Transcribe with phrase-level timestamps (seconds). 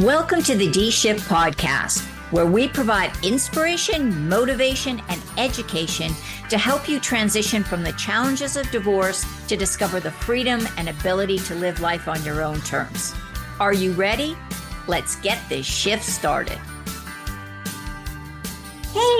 [0.00, 2.00] Welcome to the D Shift Podcast,
[2.32, 6.14] where we provide inspiration, motivation, and education
[6.48, 11.38] to help you transition from the challenges of divorce to discover the freedom and ability
[11.40, 13.14] to live life on your own terms.
[13.60, 14.38] Are you ready?
[14.86, 16.58] Let's get this shift started.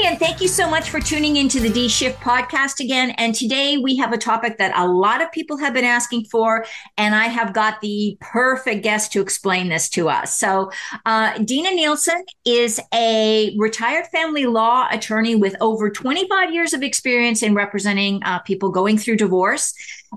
[0.03, 3.11] And thank you so much for tuning into the D Shift podcast again.
[3.19, 6.65] And today we have a topic that a lot of people have been asking for,
[6.97, 10.39] and I have got the perfect guest to explain this to us.
[10.39, 10.71] So,
[11.05, 17.43] uh, Dena Nielson is a retired family law attorney with over 25 years of experience
[17.43, 19.75] in representing uh, people going through divorce.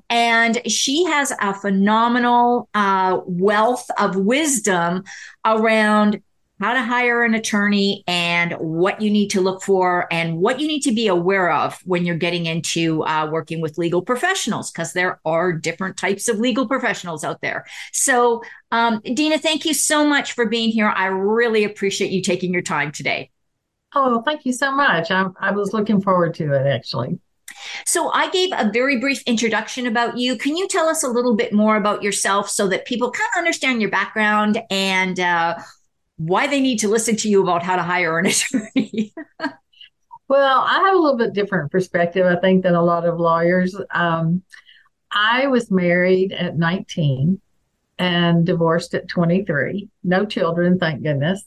[0.10, 5.04] And she has a phenomenal uh, wealth of wisdom
[5.46, 6.22] around
[6.60, 10.68] how to hire an attorney and what you need to look for and what you
[10.68, 14.94] need to be aware of when you're getting into uh, working with legal professionals because
[14.94, 17.66] there are different types of legal professionals out there.
[17.92, 20.88] So um, Dena thank you so much for being here.
[20.88, 23.32] I really appreciate you taking your time today.
[23.96, 25.12] Oh thank you so much.
[25.12, 27.20] I, I was looking forward to it actually.
[27.86, 30.38] So I gave a very brief introduction about you.
[30.38, 33.40] Can you tell us a little bit more about yourself so that people kind of
[33.40, 35.56] understand your background and uh,
[36.18, 39.14] why they need to listen to you about how to hire an attorney.
[40.28, 43.76] well, I have a little bit different perspective, I think, than a lot of lawyers.
[43.92, 44.44] Um,
[45.12, 47.40] I was married at 19
[48.00, 49.90] and divorced at 23.
[50.04, 51.44] No children, thank goodness.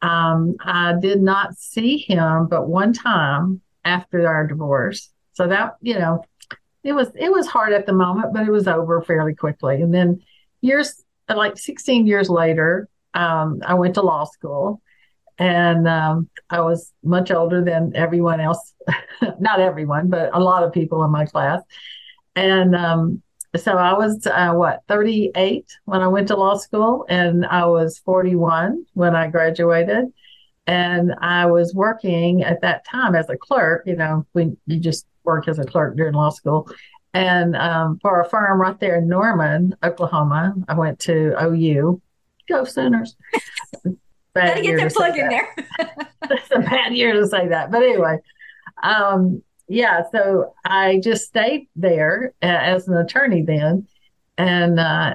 [0.00, 5.10] Um, I did not see him but one time after our divorce.
[5.32, 6.24] So that, you know,
[6.84, 9.80] it was it was hard at the moment, but it was over fairly quickly.
[9.80, 10.22] And then
[10.60, 14.80] years like 16 years later, um, I went to law school
[15.38, 18.74] and um, I was much older than everyone else,
[19.40, 21.62] not everyone, but a lot of people in my class.
[22.36, 23.22] And um,
[23.56, 27.98] so I was, uh, what, 38 when I went to law school, and I was
[27.98, 30.06] 41 when I graduated.
[30.66, 35.06] And I was working at that time as a clerk, you know, when you just
[35.24, 36.70] work as a clerk during law school.
[37.14, 42.00] And um, for a firm right there in Norman, Oklahoma, I went to OU
[42.48, 43.16] Go Sooners.
[44.34, 45.54] Gotta get their plug in there.
[46.30, 47.70] It's a bad year to say that.
[47.70, 48.18] But anyway,
[48.82, 53.86] um, yeah, so I just stayed there as an attorney then.
[54.38, 55.14] And uh,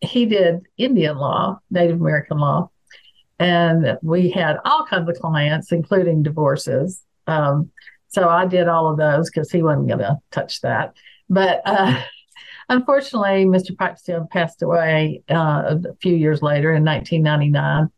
[0.00, 2.70] he did Indian law, Native American law.
[3.38, 7.02] And we had all kinds of clients, including divorces.
[7.26, 7.70] Um,
[8.08, 10.94] so I did all of those because he wasn't going to touch that.
[11.28, 12.00] But uh,
[12.68, 13.76] Unfortunately, Mr.
[13.76, 17.90] Pipestone passed away uh, a few years later in 1999.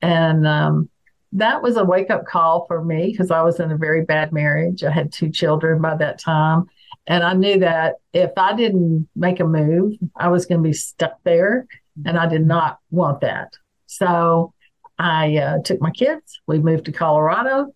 [0.00, 0.88] And um,
[1.32, 4.32] that was a wake up call for me because I was in a very bad
[4.32, 4.82] marriage.
[4.82, 6.66] I had two children by that time.
[7.06, 10.74] And I knew that if I didn't make a move, I was going to be
[10.74, 11.66] stuck there.
[12.04, 13.54] And I did not want that.
[13.86, 14.52] So
[14.98, 16.40] I uh, took my kids.
[16.46, 17.74] We moved to Colorado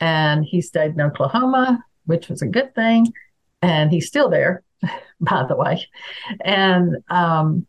[0.00, 3.12] and he stayed in Oklahoma, which was a good thing.
[3.62, 4.62] And he's still there.
[5.20, 5.86] by the way.
[6.44, 7.66] And um,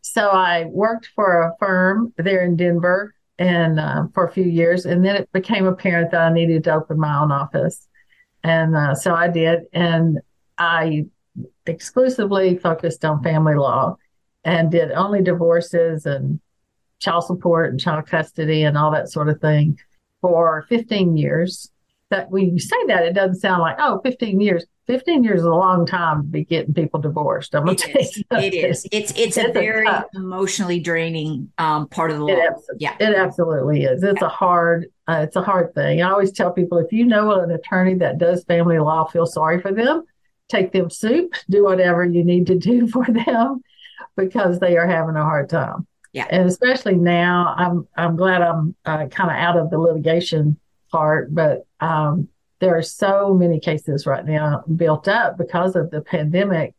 [0.00, 4.86] so I worked for a firm there in Denver and uh, for a few years,
[4.86, 7.86] and then it became apparent that I needed to open my own office,
[8.42, 10.20] and uh, so I did, and
[10.56, 11.06] I
[11.66, 13.96] exclusively focused on family law
[14.44, 16.40] and did only divorces and
[16.98, 19.78] child support and child custody and all that sort of thing
[20.20, 21.70] for 15 years.
[22.10, 24.64] That when you say that, it doesn't sound like, oh, 15 years.
[24.86, 27.54] 15 years is a long time to be getting people divorced.
[27.54, 28.22] I'm it is.
[28.30, 28.86] It is.
[28.92, 32.34] It's it's, it's a very a emotionally draining um, part of the law.
[32.34, 34.02] It yeah, it absolutely is.
[34.02, 34.26] It's yeah.
[34.26, 36.02] a hard uh, it's a hard thing.
[36.02, 39.60] I always tell people if you know an attorney that does family law, feel sorry
[39.60, 40.04] for them.
[40.48, 41.34] Take them soup.
[41.50, 43.62] Do whatever you need to do for them
[44.16, 45.86] because they are having a hard time.
[46.12, 50.58] Yeah, and especially now, I'm I'm glad I'm uh, kind of out of the litigation
[50.90, 52.28] part, but um,
[52.60, 56.74] there are so many cases right now built up because of the pandemic.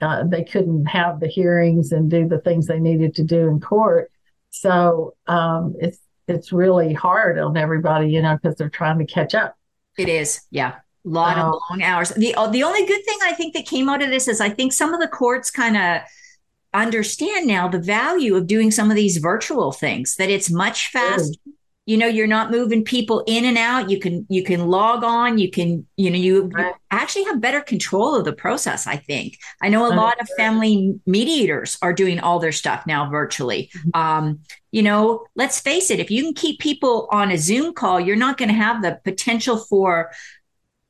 [0.00, 3.60] Uh, they couldn't have the hearings and do the things they needed to do in
[3.60, 4.10] court.
[4.50, 5.98] So um, it's
[6.28, 9.56] it's really hard on everybody, you know, because they're trying to catch up.
[9.96, 10.76] It is, yeah.
[11.04, 12.10] A lot of long hours.
[12.10, 14.50] The uh, the only good thing I think that came out of this is I
[14.50, 16.02] think some of the courts kind of
[16.74, 21.32] understand now the value of doing some of these virtual things that it's much faster
[21.88, 25.38] you know you're not moving people in and out you can you can log on
[25.38, 29.38] you can you know you, you actually have better control of the process i think
[29.62, 34.00] i know a lot of family mediators are doing all their stuff now virtually mm-hmm.
[34.00, 34.38] um,
[34.70, 38.16] you know let's face it if you can keep people on a zoom call you're
[38.16, 40.10] not going to have the potential for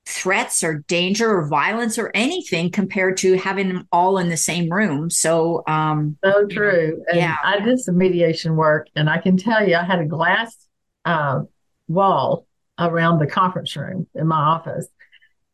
[0.05, 4.73] threats or danger or violence or anything compared to having them all in the same
[4.73, 5.11] room.
[5.11, 7.05] So, um, so true.
[7.09, 7.37] And yeah.
[7.45, 10.57] I did some mediation work, and I can tell you, I had a glass
[11.09, 11.43] uh,
[11.89, 12.47] wall
[12.79, 14.87] around the conference room in my office.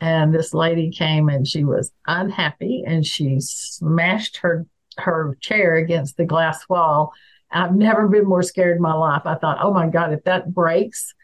[0.01, 4.67] And this lady came and she was unhappy and she smashed her
[4.99, 7.13] her chair against the glass wall.
[7.51, 9.23] I've never been more scared in my life.
[9.25, 11.15] I thought, oh my God, if that breaks,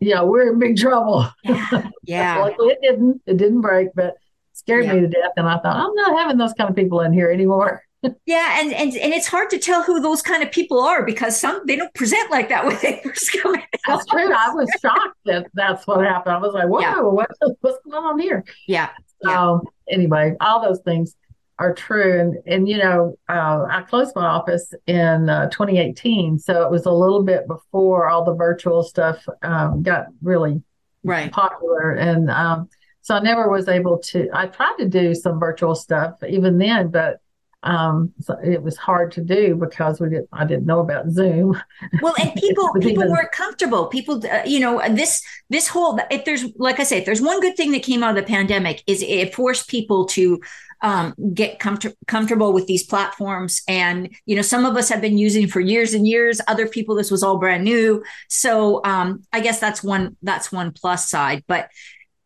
[0.00, 1.28] yeah, we're in big trouble.
[1.42, 1.88] Yeah.
[2.04, 2.38] yeah.
[2.38, 3.22] Luckily, it didn't.
[3.26, 4.14] It didn't break, but
[4.52, 4.94] scared yeah.
[4.94, 5.32] me to death.
[5.36, 7.82] And I thought, I'm not having those kind of people in here anymore.
[8.26, 11.38] Yeah, and, and and it's hard to tell who those kind of people are because
[11.38, 13.62] some they don't present like that when they first come in.
[13.86, 14.32] That's true.
[14.32, 16.34] I was shocked that that's what happened.
[16.34, 17.00] I was like, "Whoa, yeah.
[17.00, 18.90] what, what's going on here?" Yeah.
[19.22, 19.94] So yeah.
[19.94, 21.14] anyway, all those things
[21.58, 22.20] are true.
[22.20, 26.86] And and you know, uh, I closed my office in uh, 2018, so it was
[26.86, 30.62] a little bit before all the virtual stuff um, got really
[31.04, 31.92] right popular.
[31.92, 32.68] And um,
[33.02, 34.28] so I never was able to.
[34.32, 37.20] I tried to do some virtual stuff even then, but
[37.62, 41.60] um, so it was hard to do because we didn't I didn't know about Zoom.
[42.00, 43.86] Well, and people people even, weren't comfortable.
[43.86, 47.40] People, uh, you know, this this whole if there's like I say, if there's one
[47.40, 50.40] good thing that came out of the pandemic is it forced people to
[50.82, 53.62] um, get comfort- comfortable with these platforms.
[53.68, 56.40] And, you know, some of us have been using for years and years.
[56.48, 58.02] Other people, this was all brand new.
[58.28, 61.44] So um, I guess that's one, that's one plus side.
[61.46, 61.70] But,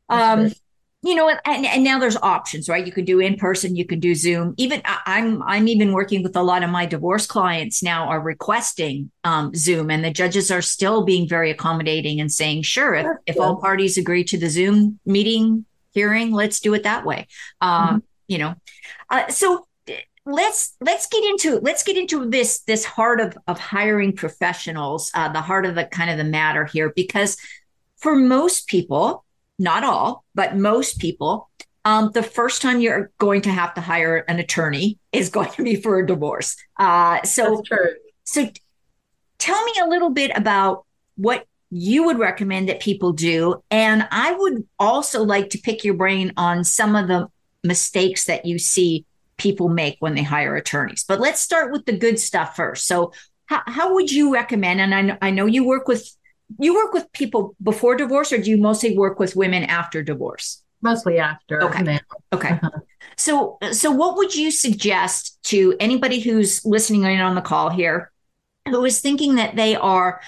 [0.09, 0.53] um,
[1.03, 2.85] you know, and, and now there's options, right?
[2.85, 4.55] You can do in person, you can do Zoom.
[4.57, 9.11] Even I'm, I'm even working with a lot of my divorce clients now are requesting
[9.23, 13.41] um, Zoom, and the judges are still being very accommodating and saying, sure, if, if
[13.41, 17.29] all parties agree to the Zoom meeting hearing, let's do it that way.
[17.61, 17.99] Um, mm-hmm
[18.29, 18.55] you know
[19.11, 19.67] uh, so
[20.25, 25.29] let's let's get into let's get into this this heart of of hiring professionals uh,
[25.33, 27.37] the heart of the kind of the matter here because
[27.97, 29.25] for most people
[29.59, 31.51] not all but most people
[31.85, 35.63] um, the first time you're going to have to hire an attorney is going to
[35.63, 37.63] be for a divorce uh, so
[38.25, 38.49] so
[39.39, 40.85] tell me a little bit about
[41.17, 45.95] what you would recommend that people do and i would also like to pick your
[45.95, 47.29] brain on some of the
[47.65, 49.05] mistakes that you see
[49.37, 51.05] people make when they hire attorneys.
[51.07, 52.87] But let's start with the good stuff first.
[52.87, 53.13] So,
[53.47, 54.81] how, how would you recommend?
[54.81, 56.16] And I I know you work with
[56.59, 60.63] you work with people before divorce, or do you mostly work with women after divorce?
[60.83, 61.63] Mostly after.
[61.65, 61.83] Okay.
[61.83, 61.99] Now.
[62.33, 62.51] Okay.
[62.51, 62.71] Uh-huh.
[63.17, 68.13] So, so what would you suggest to anybody who's listening in on the call here,
[68.69, 70.21] who is thinking that they are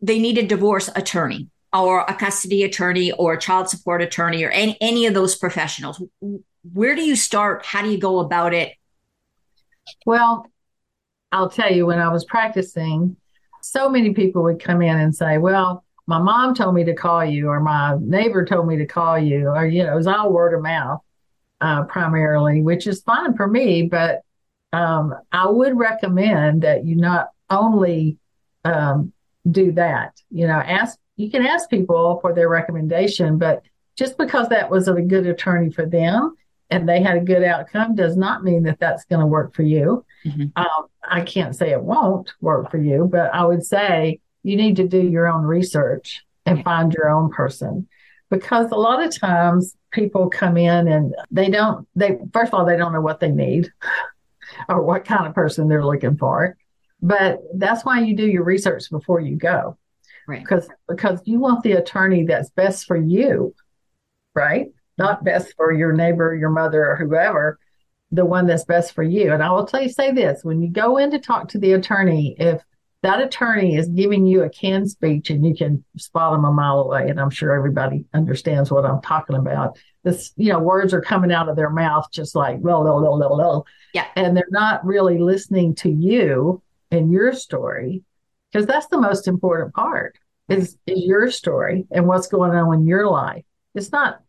[0.00, 1.48] they need a divorce attorney?
[1.72, 6.02] or a custody attorney or a child support attorney or any, any of those professionals
[6.72, 8.74] where do you start how do you go about it
[10.06, 10.46] well
[11.30, 13.16] i'll tell you when i was practicing
[13.62, 17.24] so many people would come in and say well my mom told me to call
[17.24, 20.32] you or my neighbor told me to call you or you know it was all
[20.32, 21.00] word of mouth
[21.60, 24.22] uh, primarily which is fine for me but
[24.72, 28.18] um, i would recommend that you not only
[28.64, 29.12] um,
[29.50, 33.62] do that you know ask you can ask people for their recommendation, but
[33.96, 36.34] just because that was a good attorney for them
[36.70, 39.62] and they had a good outcome does not mean that that's going to work for
[39.62, 40.04] you.
[40.24, 40.46] Mm-hmm.
[40.56, 44.76] Um, I can't say it won't work for you, but I would say you need
[44.76, 47.88] to do your own research and find your own person.
[48.30, 52.64] Because a lot of times people come in and they don't they first of all
[52.64, 53.70] they don't know what they need
[54.68, 56.56] or what kind of person they're looking for.
[57.02, 59.76] But that's why you do your research before you go.
[60.26, 60.40] Right.
[60.40, 63.54] Because because you want the attorney that's best for you
[64.34, 64.68] right?
[64.98, 67.58] Not best for your neighbor your mother or whoever
[68.12, 69.32] the one that's best for you.
[69.32, 71.72] And i will tell you say this when you go in to talk to the
[71.72, 72.62] attorney if
[73.02, 76.80] that attorney is giving you a canned speech and you can spot them a mile
[76.80, 81.00] away and i'm sure everybody understands what i'm talking about this you know words are
[81.00, 83.66] coming out of their mouth just like well well well well well.
[83.94, 84.06] Yeah.
[84.16, 88.02] And they're not really listening to you and your story
[88.50, 92.86] because that's the most important part is is your story and what's going on in
[92.86, 93.44] your life.
[93.74, 94.20] It's not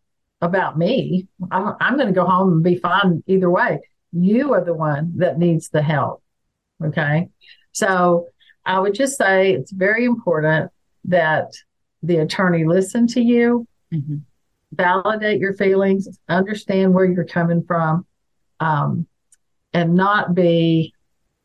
[0.43, 1.27] about me.
[1.51, 3.79] I'm, I'm going to go home and be fine either way.
[4.11, 6.21] You are the one that needs the help.
[6.83, 7.29] Okay.
[7.71, 8.27] So
[8.65, 10.71] I would just say it's very important
[11.05, 11.53] that
[12.01, 14.17] the attorney listen to you, mm-hmm.
[14.71, 18.05] validate your feelings, understand where you're coming from,
[18.59, 19.07] um,
[19.73, 20.93] and not be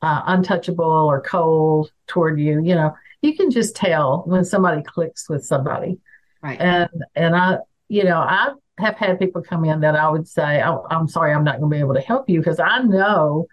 [0.02, 2.62] uh, untouchable or cold toward you.
[2.62, 5.98] You know, you can just tell when somebody clicks with somebody.
[6.42, 6.60] Right.
[6.60, 10.62] And and I, you know, I have had people come in that I would say,
[10.62, 13.46] oh, I'm sorry, I'm not going to be able to help you because I know.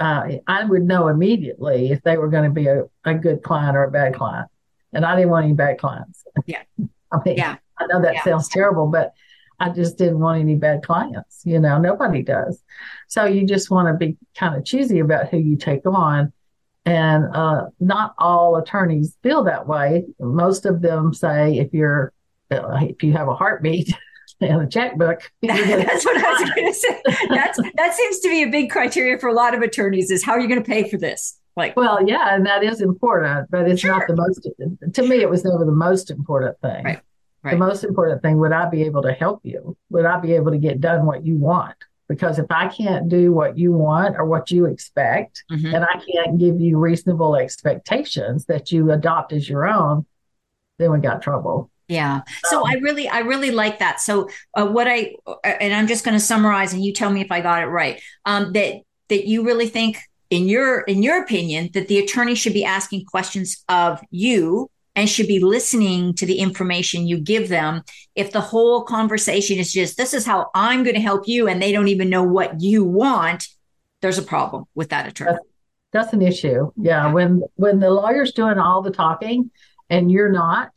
[0.00, 3.76] Uh, I would know immediately if they were going to be a, a good client
[3.76, 4.48] or a bad client.
[4.92, 6.22] And I didn't want any bad clients.
[6.46, 6.62] Yeah.
[7.12, 7.56] I mean, yeah.
[7.78, 8.22] I know that yeah.
[8.22, 9.12] sounds terrible, but
[9.58, 11.42] I just didn't want any bad clients.
[11.44, 12.62] You know, nobody does.
[13.08, 16.32] So you just want to be kind of choosy about who you take on.
[16.84, 20.04] And uh, not all attorneys feel that way.
[20.20, 22.12] Most of them say if you're
[22.50, 23.92] uh, if you have a heartbeat
[24.40, 27.02] and a checkbook, that's what I was going to say.
[27.28, 30.32] That's that seems to be a big criteria for a lot of attorneys is how
[30.32, 31.38] are you going to pay for this?
[31.56, 33.90] Like, well, yeah, and that is important, but it's sure.
[33.90, 34.48] not the most.
[34.94, 36.84] To me, it was never the most important thing.
[36.84, 37.00] Right.
[37.42, 37.52] Right.
[37.52, 39.76] The most important thing would I be able to help you?
[39.90, 41.76] Would I be able to get done what you want?
[42.08, 45.74] Because if I can't do what you want or what you expect, mm-hmm.
[45.74, 50.06] and I can't give you reasonable expectations that you adopt as your own,
[50.78, 51.70] then we got trouble.
[51.88, 52.20] Yeah.
[52.44, 54.00] So um, I really, I really like that.
[54.00, 57.22] So uh, what I, uh, and I'm just going to summarize, and you tell me
[57.22, 58.00] if I got it right.
[58.26, 62.52] Um, that that you really think, in your in your opinion, that the attorney should
[62.52, 67.82] be asking questions of you and should be listening to the information you give them.
[68.14, 71.62] If the whole conversation is just, this is how I'm going to help you, and
[71.62, 73.46] they don't even know what you want,
[74.02, 75.32] there's a problem with that attorney.
[75.32, 75.44] That's,
[75.92, 76.70] that's an issue.
[76.76, 77.12] Yeah.
[77.12, 79.50] When when the lawyer's doing all the talking
[79.88, 80.72] and you're not,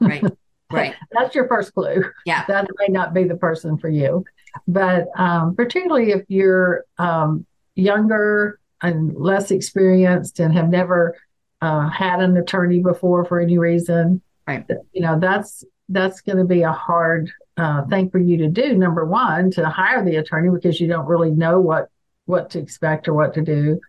[0.00, 0.24] right.
[0.74, 0.94] Right.
[1.12, 2.04] that's your first clue.
[2.26, 2.44] Yeah.
[2.48, 4.24] That may not be the person for you.
[4.68, 11.16] But um, particularly if you're um, younger and less experienced and have never
[11.60, 14.64] uh, had an attorney before for any reason, right.
[14.92, 18.74] you know, that's that's going to be a hard uh, thing for you to do.
[18.74, 21.88] Number one, to hire the attorney because you don't really know what
[22.26, 23.80] what to expect or what to do.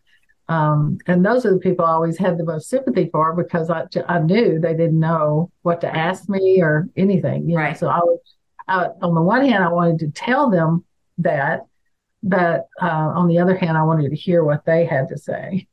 [0.47, 3.85] Um, and those are the people I always had the most sympathy for because I,
[4.07, 7.49] I knew they didn't know what to ask me or anything.
[7.49, 7.61] You know?
[7.61, 7.77] right.
[7.77, 8.19] So I was,
[8.67, 10.85] I, on the one hand, I wanted to tell them
[11.19, 11.61] that,
[12.21, 15.67] but uh, on the other hand, I wanted to hear what they had to say.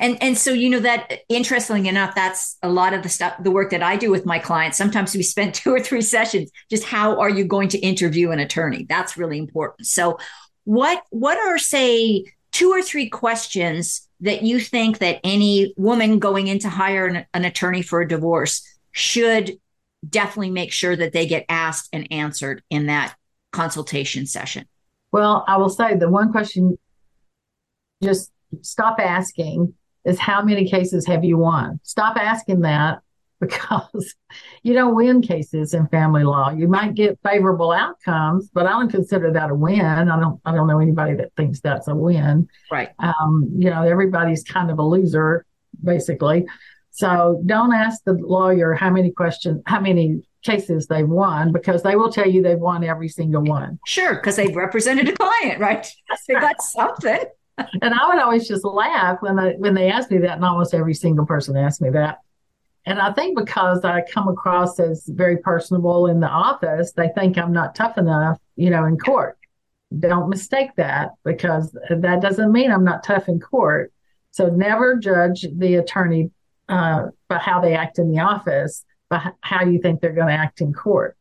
[0.00, 3.50] And and so you know that interestingly enough, that's a lot of the stuff the
[3.50, 4.78] work that I do with my clients.
[4.78, 8.38] Sometimes we spend two or three sessions just how are you going to interview an
[8.38, 8.86] attorney?
[8.88, 9.86] That's really important.
[9.86, 10.18] So
[10.64, 16.48] what what are say two or three questions that you think that any woman going
[16.48, 19.58] in to hire an, an attorney for a divorce should
[20.08, 23.14] definitely make sure that they get asked and answered in that
[23.52, 24.66] consultation session?
[25.12, 26.78] Well, I will say the one question
[28.02, 31.78] just stop asking is how many cases have you won?
[31.82, 33.00] Stop asking that
[33.48, 34.14] because
[34.62, 36.50] you don't win cases in family law.
[36.50, 39.80] You might get favorable outcomes, but I don't consider that a win.
[39.84, 42.48] I don't I don't know anybody that thinks that's a win.
[42.70, 42.90] Right.
[42.98, 45.44] Um, you know, everybody's kind of a loser,
[45.82, 46.46] basically.
[46.90, 51.96] So don't ask the lawyer how many questions how many cases they've won because they
[51.96, 53.78] will tell you they've won every single one.
[53.86, 55.86] Sure, because they've represented a client, right?
[56.28, 57.24] They got something.
[57.58, 60.74] and I would always just laugh when they when they asked me that, and almost
[60.74, 62.18] every single person asked me that.
[62.86, 67.38] And I think because I come across as very personable in the office, they think
[67.38, 69.38] I'm not tough enough, you know, in court.
[69.98, 73.92] Don't mistake that because that doesn't mean I'm not tough in court.
[74.32, 76.30] So never judge the attorney
[76.68, 80.34] uh, by how they act in the office, by how you think they're going to
[80.34, 81.16] act in court.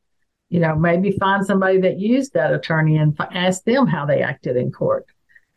[0.50, 4.58] You know, maybe find somebody that used that attorney and ask them how they acted
[4.58, 5.06] in court.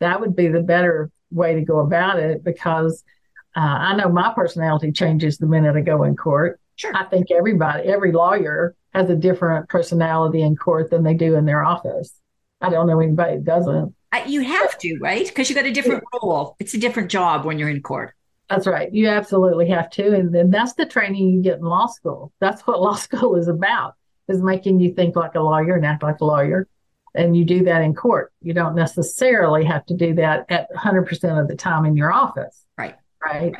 [0.00, 3.02] That would be the better way to go about it because
[3.56, 6.60] uh, I know my personality changes the minute I go in court.
[6.76, 6.94] Sure.
[6.94, 11.46] I think everybody, every lawyer has a different personality in court than they do in
[11.46, 12.12] their office.
[12.60, 13.94] I don't know anybody that doesn't.
[14.12, 15.26] Uh, you have to, right?
[15.26, 16.54] Because you got a different role.
[16.60, 18.12] It's a different job when you're in court.
[18.50, 18.92] That's right.
[18.92, 20.14] You absolutely have to.
[20.14, 22.32] And then that's the training you get in law school.
[22.40, 23.94] That's what law school is about,
[24.28, 26.68] is making you think like a lawyer and act like a lawyer.
[27.14, 28.34] And you do that in court.
[28.42, 32.66] You don't necessarily have to do that at 100% of the time in your office.
[32.76, 32.96] Right
[33.26, 33.54] right?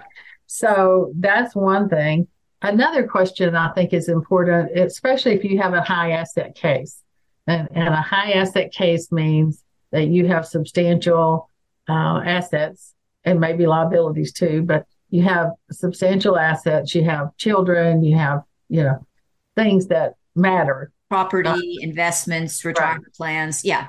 [0.47, 2.29] So that's one thing.
[2.63, 7.03] Another question I think is important, especially if you have a high asset case.
[7.47, 11.51] And, and a high asset case means that you have substantial
[11.89, 12.95] uh, assets
[13.25, 18.83] and maybe liabilities too, but you have substantial assets, you have children, you have, you
[18.83, 19.07] know,
[19.55, 20.91] things that matter.
[21.09, 23.15] Property, uh, investments, retirement right.
[23.15, 23.65] plans.
[23.65, 23.89] Yeah.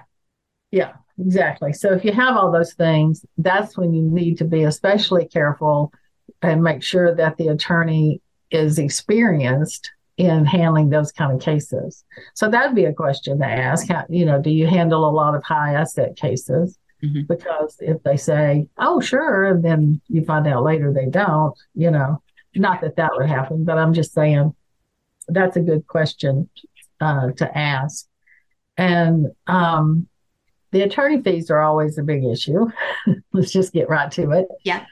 [0.72, 0.94] Yeah.
[1.20, 1.74] Exactly.
[1.74, 5.92] So if you have all those things, that's when you need to be especially careful
[6.42, 8.22] and make sure that the attorney
[8.52, 12.04] is experienced in handling those kind of cases.
[12.34, 13.88] So that'd be a question to ask.
[13.88, 16.78] How, you know, do you handle a lot of high asset cases?
[17.04, 17.22] Mm-hmm.
[17.28, 21.92] Because if they say, "Oh, sure," and then you find out later they don't, you
[21.92, 22.24] know,
[22.56, 24.56] not that that would happen, but I'm just saying
[25.28, 26.50] that's a good question
[27.00, 28.08] uh, to ask.
[28.78, 30.08] And um,
[30.72, 32.68] the attorney fees are always a big issue.
[33.34, 34.48] Let's just get right to it.
[34.64, 34.86] Yeah.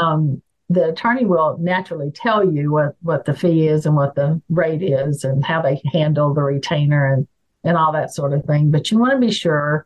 [0.00, 4.40] Um, the attorney will naturally tell you what, what the fee is and what the
[4.48, 7.26] rate is and how they handle the retainer and
[7.64, 8.70] and all that sort of thing.
[8.70, 9.84] But you want to be sure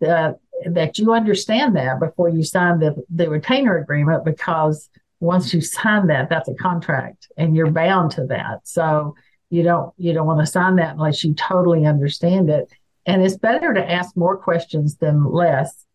[0.00, 0.38] that
[0.70, 4.88] that you understand that before you sign the, the retainer agreement because
[5.20, 8.60] once you sign that, that's a contract and you're bound to that.
[8.64, 9.14] So
[9.50, 12.70] you don't you don't want to sign that unless you totally understand it.
[13.06, 15.86] And it's better to ask more questions than less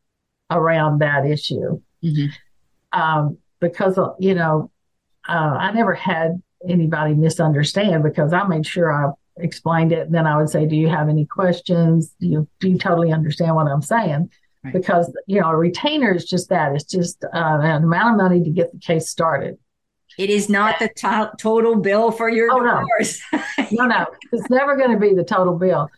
[0.50, 1.82] around that issue.
[2.04, 3.00] Mm-hmm.
[3.00, 4.72] Um, because you know,
[5.28, 10.08] uh, I never had anybody misunderstand because I made sure I explained it.
[10.08, 12.16] And then I would say, "Do you have any questions?
[12.20, 14.32] Do you do you totally understand what I'm saying?"
[14.64, 14.74] Right.
[14.74, 16.74] Because you know, a retainer is just that.
[16.74, 19.58] It's just uh, an amount of money to get the case started.
[20.18, 23.22] It is not the to- total bill for your oh, divorce.
[23.32, 23.42] No.
[23.72, 25.90] no, no, it's never going to be the total bill.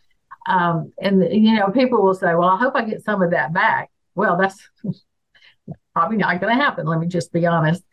[0.48, 3.54] Um, and you know, people will say, "Well, I hope I get some of that
[3.54, 4.60] back." Well, that's
[5.94, 6.86] probably not going to happen.
[6.86, 7.84] Let me just be honest,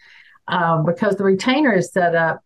[0.48, 2.42] um, because the retainer is set up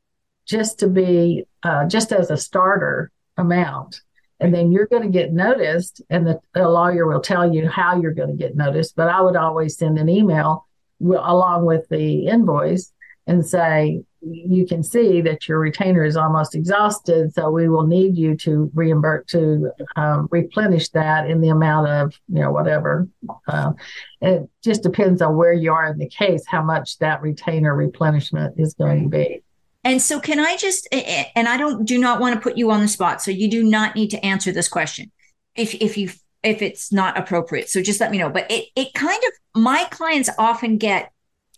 [0.46, 4.00] just to be uh, just as a starter amount
[4.40, 8.00] and then you're going to get noticed and the, the, lawyer will tell you how
[8.00, 10.66] you're going to get noticed but i would always send an email
[11.00, 12.92] w- along with the invoice
[13.26, 18.16] and say you can see that your retainer is almost exhausted so we will need
[18.16, 23.08] you to reimburse to um, replenish that in the amount of you know whatever
[23.48, 23.72] uh,
[24.20, 28.54] it just depends on where you are in the case how much that retainer replenishment
[28.58, 29.42] is going to be
[29.84, 32.80] and so can I just and I don't do not want to put you on
[32.80, 33.20] the spot.
[33.20, 35.12] So you do not need to answer this question
[35.54, 36.10] if if you
[36.42, 37.68] if it's not appropriate.
[37.68, 38.30] So just let me know.
[38.30, 41.12] But it it kind of my clients often get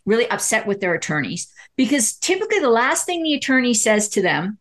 [0.06, 4.58] really upset with their attorneys because typically the last thing the attorney says to them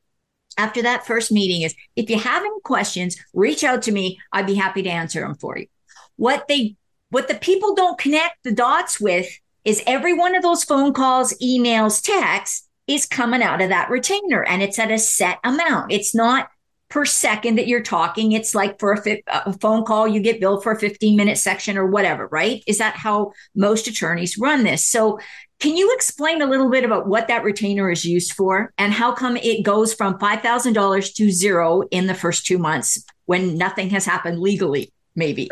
[0.57, 4.19] after that first meeting is if you have any questions, reach out to me.
[4.31, 5.67] I'd be happy to answer them for you.
[6.15, 6.75] What they
[7.09, 9.27] what the people don't connect the dots with
[9.63, 14.43] is every one of those phone calls, emails, texts is coming out of that retainer
[14.43, 15.91] and it's at a set amount.
[15.91, 16.49] It's not
[16.89, 18.31] per second that you're talking.
[18.31, 21.37] It's like for a, fi- a, phone call, you get billed for a 15 minute
[21.37, 22.63] section or whatever, right?
[22.67, 24.85] Is that how most attorneys run this?
[24.85, 25.19] So,
[25.61, 29.13] can you explain a little bit about what that retainer is used for and how
[29.13, 34.05] come it goes from $5,000 to zero in the first two months when nothing has
[34.05, 35.49] happened legally, maybe?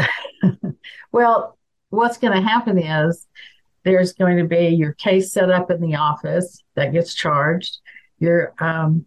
[1.14, 1.58] well,
[1.90, 3.26] what's going to happen is
[3.86, 7.80] there's going to be your case set up in the office that gets charged.
[8.20, 9.06] You're, um,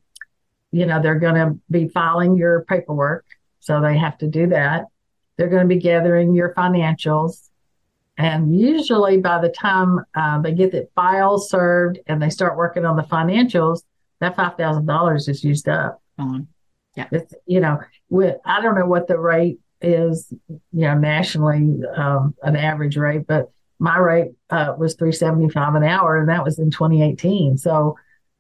[0.72, 3.24] you know, they're going to be filing your paperwork,
[3.60, 4.86] so they have to do that.
[5.36, 7.48] They're going to be gathering your financials,
[8.18, 12.84] and usually by the time uh, they get the file served and they start working
[12.84, 13.82] on the financials,
[14.20, 16.02] that five thousand dollars is used up.
[16.18, 16.42] Mm-hmm.
[16.96, 21.78] Yeah, it's you know, with I don't know what the rate is, you know, nationally,
[21.94, 26.58] um, an average rate, but my rate uh, was 375 an hour and that was
[26.58, 27.96] in 2018 so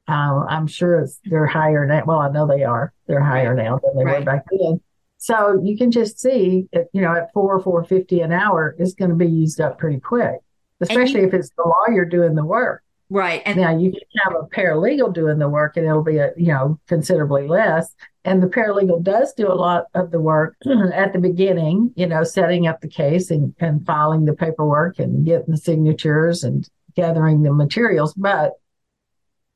[0.08, 2.02] uh, i'm sure they're higher now.
[2.06, 2.92] Well i know they are.
[3.06, 4.18] They're higher now than they right.
[4.20, 4.80] were back then.
[5.18, 9.10] So you can just see that, you know at four 450 an hour is going
[9.10, 10.40] to be used up pretty quick
[10.80, 12.82] especially you, if it's the lawyer doing the work.
[13.08, 16.32] Right and now you can have a paralegal doing the work and it'll be a
[16.36, 17.94] you know considerably less.
[18.24, 20.56] And the paralegal does do a lot of the work
[20.92, 25.24] at the beginning, you know, setting up the case and, and filing the paperwork and
[25.24, 28.12] getting the signatures and gathering the materials.
[28.14, 28.54] But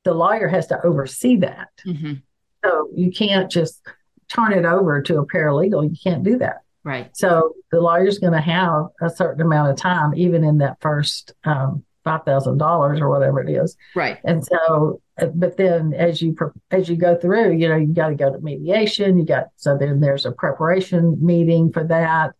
[0.04, 1.68] the lawyer has to oversee that.
[1.86, 2.14] Mm-hmm.
[2.64, 3.80] So you can't just
[4.28, 5.84] turn it over to a paralegal.
[5.84, 6.58] You can't do that.
[6.84, 7.10] Right.
[7.14, 11.34] So the lawyer's going to have a certain amount of time, even in that first
[11.44, 13.76] um, five thousand dollars or whatever it is.
[13.94, 14.18] Right.
[14.24, 15.00] And so
[15.34, 16.36] but then as you
[16.70, 19.18] as you go through, you know, you got to go to mediation.
[19.18, 22.32] You got so then there's a preparation meeting for that,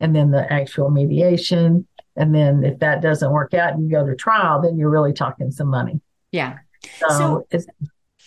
[0.00, 1.86] and then the actual mediation.
[2.16, 5.12] And then if that doesn't work out and you go to trial, then you're really
[5.12, 6.00] talking some money.
[6.32, 6.58] Yeah.
[6.98, 7.62] So, so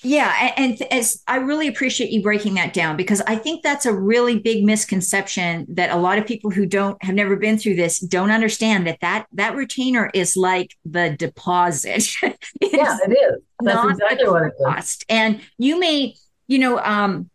[0.03, 3.93] yeah, and, as I really appreciate you breaking that down because I think that's a
[3.93, 7.99] really big misconception that a lot of people who don't have never been through this
[7.99, 12.15] don't understand that that that retainer is like the deposit.
[12.23, 13.41] yeah, it is.
[13.61, 14.99] That's exactly what it is.
[15.07, 16.15] And you may,
[16.47, 17.29] you know, um,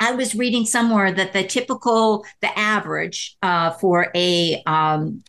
[0.00, 5.24] I was reading somewhere that the typical, the average uh, for a um,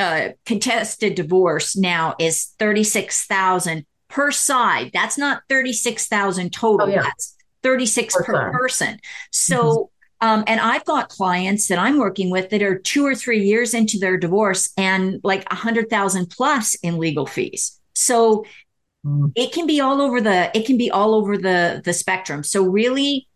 [0.00, 4.90] uh, contested divorce now is thirty six thousand per side.
[4.92, 6.86] That's not 36,000 total.
[6.86, 7.02] Oh, yeah.
[7.02, 8.98] That's 36 per, per person.
[9.30, 9.90] So,
[10.22, 10.28] mm-hmm.
[10.28, 13.74] um, and I've got clients that I'm working with that are two or three years
[13.74, 17.80] into their divorce and like a hundred thousand plus in legal fees.
[17.94, 18.44] So
[19.04, 19.32] mm.
[19.34, 22.42] it can be all over the, it can be all over the, the spectrum.
[22.42, 23.26] So really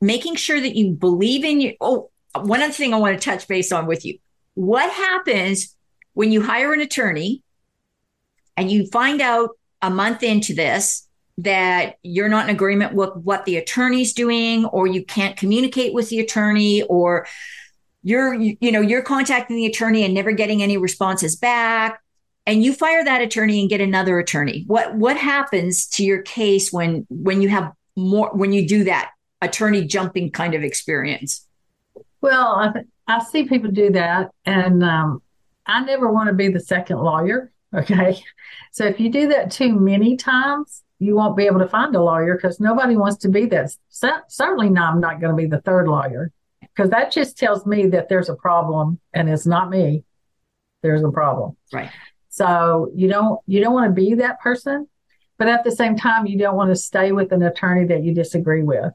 [0.00, 1.74] making sure that you believe in you.
[1.80, 4.18] Oh, one other thing I want to touch base on with you.
[4.54, 5.76] What happens
[6.14, 7.42] when you hire an attorney
[8.56, 9.50] and you find out
[9.82, 11.06] a month into this
[11.38, 16.08] that you're not in agreement with what the attorney's doing or you can't communicate with
[16.10, 17.26] the attorney or
[18.02, 22.00] you're you know you're contacting the attorney and never getting any responses back
[22.46, 24.64] and you fire that attorney and get another attorney.
[24.66, 29.10] What what happens to your case when when you have more when you do that
[29.42, 31.46] attorney jumping kind of experience?
[32.20, 32.72] Well i,
[33.06, 35.22] I see people do that and um,
[35.66, 38.22] i never want to be the second lawyer okay.
[38.72, 42.02] So if you do that too many times you won't be able to find a
[42.02, 43.74] lawyer because nobody wants to be that.
[43.88, 46.30] Certainly i'm not going to be the third lawyer
[46.60, 50.04] because that just tells me that there's a problem and it's not me.
[50.82, 51.56] There's a problem.
[51.72, 51.90] Right.
[52.28, 54.86] So you don't you don't want to be that person
[55.40, 58.14] but at the same time you don't want to stay with an attorney that you
[58.14, 58.92] disagree with.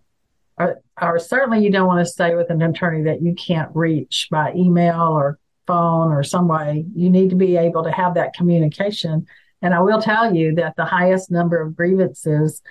[0.58, 4.28] Or, or certainly you don't want to stay with an attorney that you can't reach
[4.30, 8.34] by email or phone or some way you need to be able to have that
[8.34, 9.25] communication
[9.62, 12.62] and i will tell you that the highest number of grievances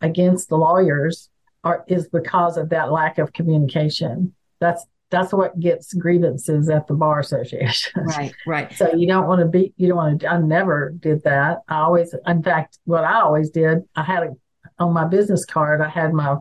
[0.00, 1.30] against the lawyers
[1.62, 6.94] are, is because of that lack of communication that's that's what gets grievances at the
[6.94, 8.04] bar association.
[8.04, 8.72] Right, right.
[8.72, 11.58] So you don't want to be, you don't want to, I never did that.
[11.68, 14.30] I always, in fact, what I always did, I had a,
[14.78, 16.36] on my business card, I had my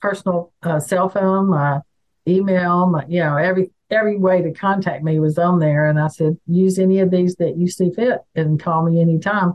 [0.00, 1.80] personal uh, cell phone, my
[2.28, 5.86] email, my, you know, every, every way to contact me was on there.
[5.86, 9.54] And I said, use any of these that you see fit and call me anytime.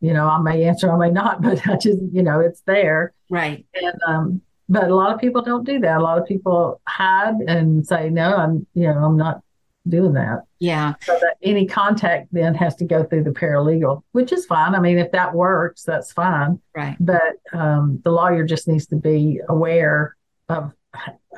[0.00, 3.12] You know, I may answer, I may not, but I just, you know, it's there.
[3.30, 3.64] Right.
[3.74, 5.98] And, um, but a lot of people don't do that.
[5.98, 9.42] A lot of people hide and say, no, I'm, you know, I'm not
[9.88, 10.44] doing that.
[10.60, 10.94] Yeah.
[11.02, 14.74] So that any contact then has to go through the paralegal, which is fine.
[14.74, 16.60] I mean, if that works, that's fine.
[16.74, 16.96] Right.
[17.00, 20.16] But um, the lawyer just needs to be aware
[20.48, 20.72] of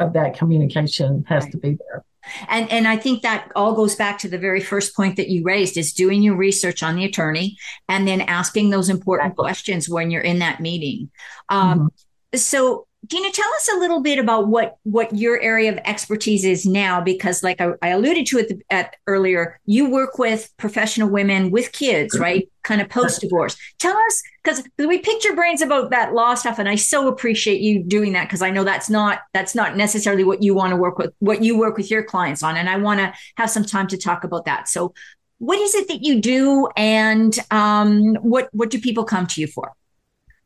[0.00, 1.52] of that communication has right.
[1.52, 2.04] to be there.
[2.48, 5.42] And and I think that all goes back to the very first point that you
[5.44, 7.56] raised is doing your research on the attorney
[7.88, 9.44] and then asking those important exactly.
[9.44, 11.10] questions when you're in that meeting.
[11.48, 12.36] Um, mm-hmm.
[12.36, 16.64] So Dena, tell us a little bit about what what your area of expertise is
[16.64, 21.50] now, because like I, I alluded to it at earlier, you work with professional women
[21.50, 22.48] with kids, right?
[22.62, 23.56] Kind of post divorce.
[23.78, 27.60] Tell us, because we picked your brains about that law stuff, and I so appreciate
[27.60, 30.76] you doing that because I know that's not that's not necessarily what you want to
[30.76, 33.64] work with, what you work with your clients on, and I want to have some
[33.64, 34.68] time to talk about that.
[34.68, 34.92] So,
[35.38, 39.46] what is it that you do, and um, what what do people come to you
[39.46, 39.72] for?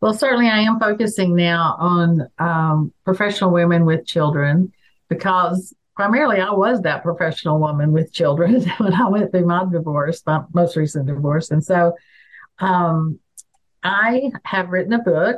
[0.01, 4.73] Well, certainly I am focusing now on um, professional women with children
[5.09, 10.23] because primarily I was that professional woman with children when I went through my divorce,
[10.25, 11.51] my most recent divorce.
[11.51, 11.95] And so
[12.61, 13.19] um,
[13.83, 15.37] I have written a book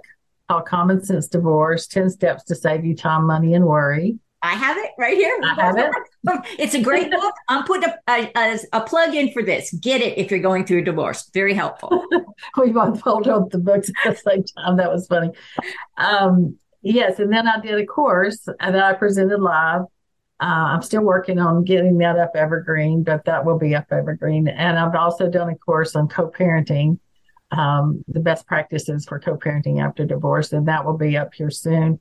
[0.49, 4.19] called Common Sense Divorce 10 Steps to Save You Time, Money, and Worry.
[4.43, 5.39] I have it right here.
[5.45, 5.91] I have it.
[6.59, 7.35] it's a great book.
[7.49, 9.71] I'm putting a, a, a, plug in for this.
[9.75, 11.29] Get it if you're going through a divorce.
[11.35, 12.03] Very helpful.
[12.57, 14.79] we both pulled up the books at the same time.
[14.79, 15.31] That was funny.
[15.99, 19.83] Um, yes, and then I did a course that I presented live.
[20.41, 24.49] Uh, I'm still working on getting that up evergreen, but that will be up evergreen.
[24.49, 26.99] And I've also done a course on co-parenting,
[27.51, 32.01] um, the best practices for co-parenting after divorce, and that will be up here soon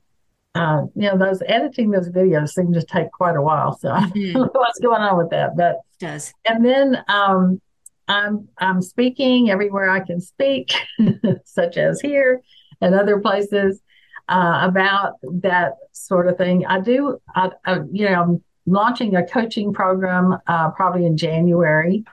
[0.54, 3.76] uh, you know, those editing those videos seem to take quite a while.
[3.78, 4.18] So mm-hmm.
[4.18, 6.32] I don't know what's going on with that, but it does.
[6.46, 7.60] And then um,
[8.08, 10.74] I'm I'm speaking everywhere I can speak,
[11.44, 12.42] such as here
[12.80, 13.80] and other places
[14.28, 16.66] uh, about that sort of thing.
[16.66, 22.04] I do, I, I, you know, I'm launching a coaching program uh, probably in January,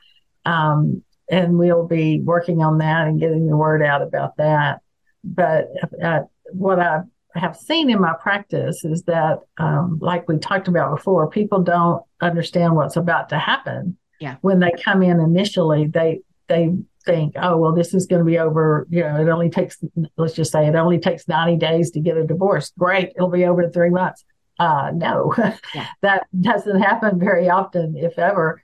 [0.46, 4.82] um, and we'll be working on that and getting the word out about that.
[5.24, 5.68] But
[6.02, 11.30] uh, what I've seen in my practice is that, um, like we talked about before,
[11.30, 13.98] people don't understand what's about to happen.
[14.20, 14.38] Yeah.
[14.42, 16.74] When they come in initially, they they
[17.06, 18.88] think, oh well, this is going to be over.
[18.90, 19.78] You know, it only takes
[20.18, 22.72] let's just say it only takes ninety days to get a divorce.
[22.80, 24.24] Great, it'll be over in three months.
[24.60, 25.34] Uh, no,
[25.76, 25.88] yeah.
[26.02, 28.62] that doesn't happen very often, if ever.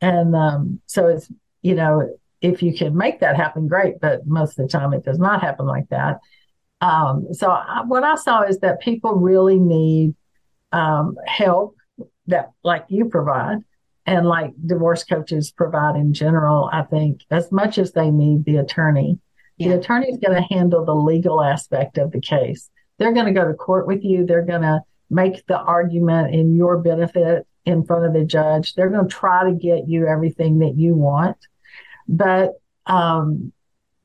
[0.00, 1.30] And um, so it's
[1.66, 2.08] you know
[2.40, 4.00] if you can make that happen, great.
[4.00, 6.20] But most of the time, it does not happen like that.
[6.80, 10.14] Um, so I, what I saw is that people really need
[10.72, 11.76] um, help
[12.26, 13.58] that like you provide
[14.04, 16.68] and like divorce coaches provide in general.
[16.72, 19.18] I think as much as they need the attorney,
[19.56, 19.68] yeah.
[19.68, 22.70] the attorney is going to handle the legal aspect of the case.
[22.98, 24.26] They're going to go to court with you.
[24.26, 28.74] They're going to make the argument in your benefit in front of the judge.
[28.74, 31.36] They're going to try to get you everything that you want.
[32.08, 32.52] But
[32.86, 33.52] um,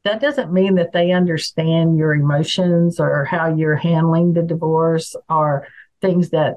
[0.03, 5.67] that doesn't mean that they understand your emotions or how you're handling the divorce or
[6.01, 6.55] things that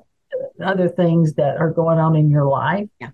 [0.62, 2.88] other things that are going on in your life.
[3.00, 3.10] Yeah.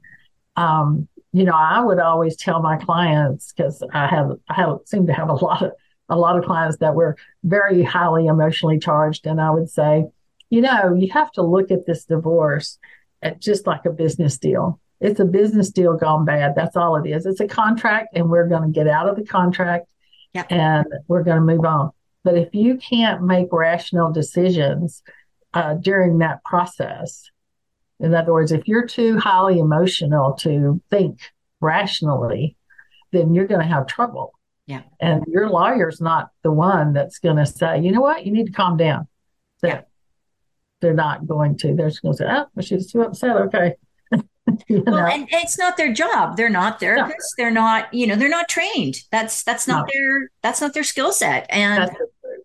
[0.57, 5.07] Um, you know, I would always tell my clients because I have I have seem
[5.07, 5.73] to have a lot of
[6.09, 9.27] a lot of clients that were very highly emotionally charged.
[9.27, 10.07] And I would say,
[10.51, 12.79] you know, you have to look at this divorce
[13.23, 14.80] at just like a business deal.
[15.01, 16.55] It's a business deal gone bad.
[16.55, 17.25] That's all it is.
[17.27, 19.91] It's a contract, and we're going to get out of the contract
[20.35, 20.47] yep.
[20.51, 21.91] and we're going to move on.
[22.23, 25.03] But if you can't make rational decisions
[25.55, 27.31] uh, during that process,
[27.99, 31.21] in other words, if you're too highly emotional to think
[31.61, 32.57] rationally,
[33.13, 34.35] then you're going to have trouble.
[34.67, 34.83] Yeah.
[35.01, 38.47] And your lawyer's not the one that's going to say, you know what, you need
[38.47, 39.09] to calm down.
[39.63, 39.81] That yeah.
[40.81, 41.75] They're not going to.
[41.75, 43.37] They're just going to say, oh, she's too upset.
[43.37, 43.75] Okay.
[44.69, 44.93] you know?
[44.93, 46.37] Well, and it's not their job.
[46.37, 47.09] They're not therapists.
[47.09, 47.37] No.
[47.37, 49.03] They're not, you know, they're not trained.
[49.11, 49.93] That's that's not no.
[49.93, 51.47] their that's not their skill set.
[51.51, 51.97] And that's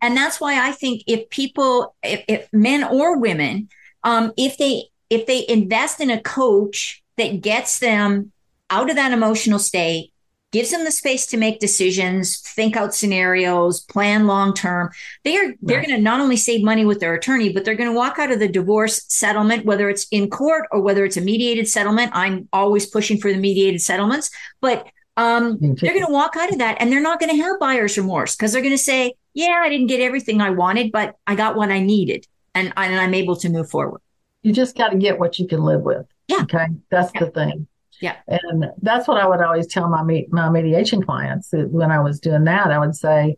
[0.02, 3.70] and that's why I think if people, if, if men or women,
[4.04, 8.32] um, if they if they invest in a coach that gets them
[8.70, 10.12] out of that emotional state
[10.56, 14.90] gives them the space to make decisions, think out scenarios, plan long term.
[15.26, 15.88] They are they're right.
[15.88, 18.32] going to not only save money with their attorney, but they're going to walk out
[18.32, 22.12] of the divorce settlement, whether it's in court or whether it's a mediated settlement.
[22.14, 24.88] I'm always pushing for the mediated settlements, but
[25.18, 27.98] um, they're going to walk out of that and they're not going to have buyer's
[27.98, 31.36] remorse because they're going to say, "Yeah, I didn't get everything I wanted, but I
[31.36, 34.00] got what I needed, and, and I'm able to move forward."
[34.42, 36.06] You just got to get what you can live with.
[36.30, 36.44] Yeah.
[36.44, 37.26] Okay, that's yeah.
[37.26, 37.68] the thing.
[38.02, 38.18] Yeah.
[38.28, 42.44] And that's what I would always tell my my mediation clients when I was doing
[42.46, 42.72] that.
[42.72, 43.38] I would say,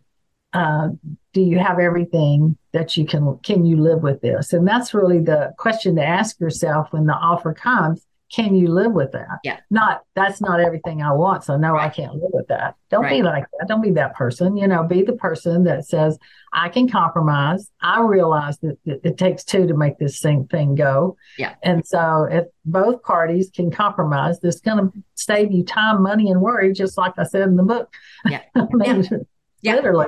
[0.53, 0.89] uh,
[1.33, 3.37] "Do you have everything that you can?
[3.43, 7.13] Can you live with this?" And that's really the question to ask yourself when the
[7.13, 9.39] offer comes can you live with that?
[9.43, 9.59] Yeah.
[9.69, 11.45] Not that's not everything I want.
[11.45, 11.85] So no, right.
[11.85, 12.75] I can't live with that.
[12.89, 13.17] Don't right.
[13.17, 13.67] be like that.
[13.67, 14.57] Don't be that person.
[14.57, 16.17] You know, be the person that says,
[16.51, 17.69] I can compromise.
[17.81, 21.15] I realize that, it takes two to make this thing thing go.
[21.37, 21.55] Yeah.
[21.63, 26.73] And so if both parties can compromise, this gonna save you time, money, and worry,
[26.73, 27.93] just like I said in the book.
[28.25, 28.41] Yeah.
[28.55, 29.25] I mean,
[29.61, 29.75] yeah.
[29.75, 30.07] literally.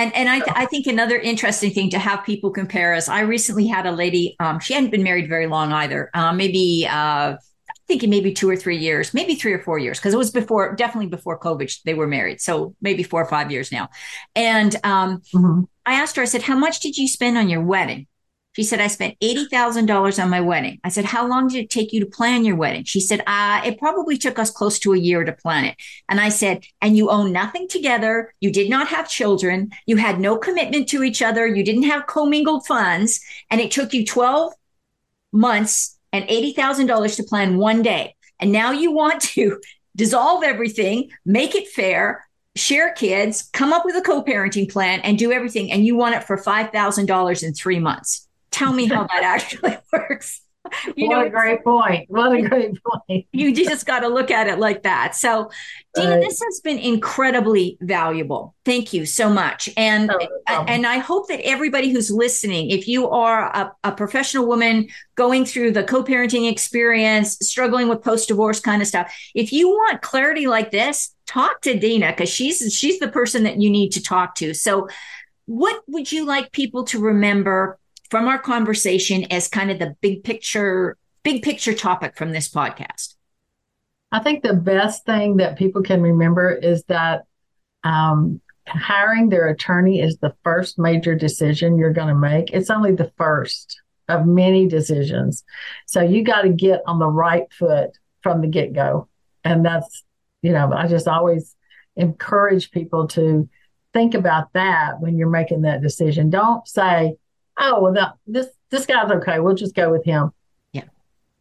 [0.00, 3.66] And and I, I think another interesting thing to have people compare is I recently
[3.66, 7.36] had a lady, um, she hadn't been married very long either, uh, maybe uh,
[7.86, 10.74] thinking maybe two or three years, maybe three or four years, because it was before,
[10.74, 12.40] definitely before COVID, they were married.
[12.40, 13.88] So maybe four or five years now.
[14.34, 15.62] And um, mm-hmm.
[15.84, 18.06] I asked her, I said, How much did you spend on your wedding?
[18.60, 20.80] She said, I spent $80,000 on my wedding.
[20.84, 22.84] I said, How long did it take you to plan your wedding?
[22.84, 25.76] She said, uh, It probably took us close to a year to plan it.
[26.10, 28.34] And I said, And you own nothing together.
[28.38, 29.70] You did not have children.
[29.86, 31.46] You had no commitment to each other.
[31.46, 33.20] You didn't have commingled funds.
[33.48, 34.52] And it took you 12
[35.32, 38.14] months and $80,000 to plan one day.
[38.40, 39.58] And now you want to
[39.96, 45.18] dissolve everything, make it fair, share kids, come up with a co parenting plan, and
[45.18, 45.72] do everything.
[45.72, 48.26] And you want it for $5,000 in three months.
[48.60, 50.42] Tell me how that actually works.
[50.94, 52.10] You what know, a great point.
[52.10, 53.26] What a great point.
[53.32, 55.16] you just got to look at it like that.
[55.16, 55.50] So,
[55.94, 56.20] Dena, right.
[56.20, 58.54] this has been incredibly valuable.
[58.66, 59.70] Thank you so much.
[59.78, 63.92] And oh, uh, and I hope that everybody who's listening, if you are a, a
[63.92, 69.70] professional woman going through the co-parenting experience, struggling with post-divorce kind of stuff, if you
[69.70, 73.92] want clarity like this, talk to Dena because she's she's the person that you need
[73.92, 74.52] to talk to.
[74.52, 74.88] So,
[75.46, 77.79] what would you like people to remember
[78.10, 83.14] from our conversation as kind of the big picture, big picture topic from this podcast?
[84.12, 87.22] I think the best thing that people can remember is that
[87.84, 92.50] um, hiring their attorney is the first major decision you're going to make.
[92.52, 95.44] It's only the first of many decisions.
[95.86, 97.90] So you got to get on the right foot
[98.22, 99.08] from the get go.
[99.44, 100.04] And that's,
[100.42, 101.54] you know, I just always
[101.96, 103.48] encourage people to
[103.92, 106.30] think about that when you're making that decision.
[106.30, 107.16] Don't say,
[107.60, 109.38] oh well that, this this guy's okay.
[109.40, 110.30] We'll just go with him.
[110.72, 110.84] Yeah.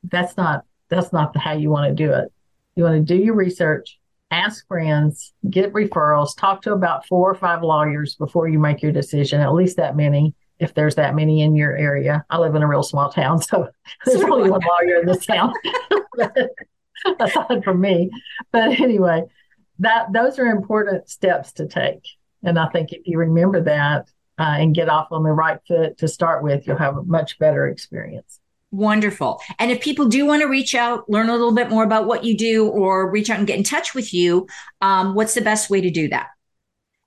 [0.04, 2.32] That's not that's not how you want to do it.
[2.76, 4.00] You want to do your research
[4.32, 8.92] ask friends get referrals talk to about four or five lawyers before you make your
[8.92, 12.24] decision at least that many if there's that many in your area.
[12.30, 13.70] I live in a real small town so
[14.06, 15.54] there's only one lawyer in this town.
[17.20, 18.12] Aside from me.
[18.52, 19.24] But anyway
[19.80, 22.06] that those are important steps to take.
[22.44, 25.98] And i think if you remember that uh, and get off on the right foot
[25.98, 28.40] to start with, you'll have a much better experience.
[28.72, 29.42] Wonderful.
[29.58, 32.24] And if people do want to reach out, learn a little bit more about what
[32.24, 34.48] you do, or reach out and get in touch with you,
[34.82, 36.28] um, what's the best way to do that?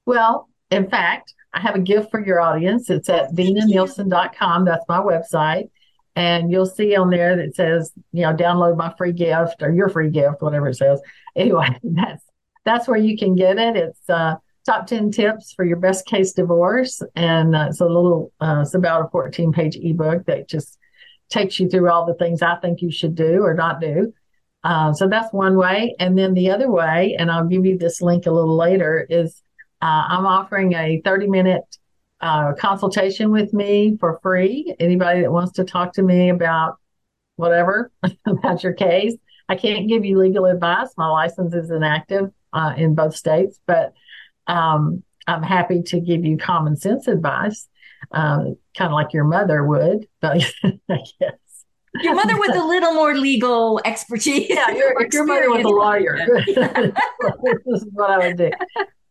[0.04, 2.90] Well, in fact, I have a gift for your audience.
[2.90, 4.64] It's at denanielson.com.
[4.64, 5.70] That's my website.
[6.16, 9.88] And you'll see on there that says, you know, download my free gift or your
[9.88, 11.00] free gift, whatever it says.
[11.36, 12.24] Anyway, that's
[12.64, 13.76] that's where you can get it.
[13.76, 17.02] It's uh, top 10 tips for your best case divorce.
[17.16, 20.78] And uh, it's a little, uh, it's about a 14 page ebook that just
[21.30, 24.12] takes you through all the things I think you should do or not do.
[24.64, 25.96] Uh, so that's one way.
[25.98, 29.42] And then the other way, and I'll give you this link a little later, is
[29.82, 31.78] Uh, I'm offering a 30 minute
[32.20, 34.72] uh, consultation with me for free.
[34.78, 36.76] Anybody that wants to talk to me about
[37.34, 37.90] whatever
[38.26, 39.16] about your case.
[39.48, 40.90] I can't give you legal advice.
[40.96, 43.92] My license is inactive uh, in both states, but
[44.52, 47.68] um, I'm happy to give you common sense advice,
[48.12, 50.06] um, kind of like your mother would.
[50.20, 51.32] But I guess
[52.00, 54.48] your mother with a little more legal expertise.
[54.48, 56.18] Yeah, your, your mother was a lawyer.
[56.46, 58.50] this is what I would do.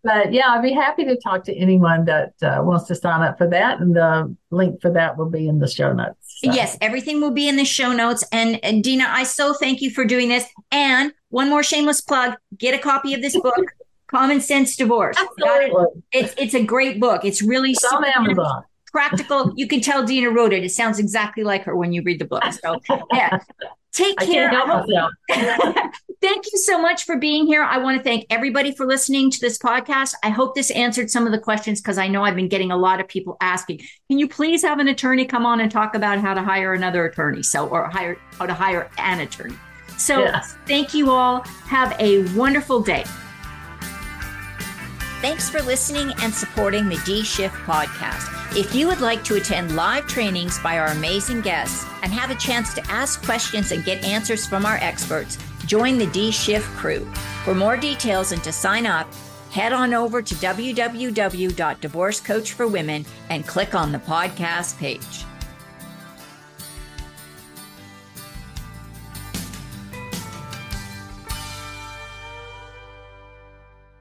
[0.04, 3.38] But yeah, I'd be happy to talk to anyone that uh, wants to sign up
[3.38, 3.80] for that.
[3.80, 6.18] And the link for that will be in the show notes.
[6.44, 6.52] So.
[6.52, 8.24] Yes, everything will be in the show notes.
[8.32, 10.46] And, and Dena, I so thank you for doing this.
[10.72, 13.64] And one more shameless plug get a copy of this book.
[14.12, 15.18] Common Sense Divorce.
[15.18, 15.86] Absolutely.
[16.12, 16.26] It.
[16.26, 17.26] It's it's a great book.
[17.26, 19.54] It's really it's on Amazon practical.
[19.56, 20.64] You can tell Dena wrote it.
[20.64, 22.44] It sounds exactly like her when you read the book.
[22.52, 22.80] So
[23.14, 23.40] yeah.
[23.94, 24.50] Take care.
[26.22, 27.62] thank you so much for being here.
[27.62, 30.14] I want to thank everybody for listening to this podcast.
[30.24, 32.78] I hope this answered some of the questions because I know I've been getting a
[32.78, 36.20] lot of people asking, can you please have an attorney come on and talk about
[36.20, 37.44] how to hire another attorney?
[37.44, 39.58] So, or hire, how to hire an attorney.
[39.98, 40.56] So yes.
[40.68, 41.42] thank you all.
[41.66, 43.04] Have a wonderful day.
[45.22, 48.58] Thanks for listening and supporting the D Shift podcast.
[48.58, 52.36] If you would like to attend live trainings by our amazing guests and have a
[52.36, 57.06] chance to ask questions and get answers from our experts, join the D Shift crew.
[57.46, 59.08] For more details and to sign up,
[59.52, 65.26] head on over to www.divorcecoachforwomen and click on the podcast page.